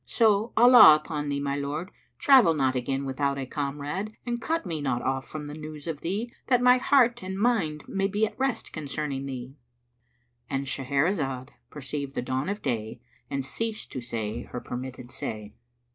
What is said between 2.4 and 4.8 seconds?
not again without a comrade and cut